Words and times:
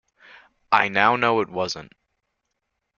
I 0.71 0.87
now 0.89 1.15
know 1.15 1.41
it 1.41 1.49
wasn't. 1.51 1.93